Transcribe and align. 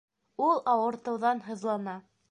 Ул 0.45 0.63
ауыртыуҙан 0.73 1.45
һыҙлана 1.51 1.99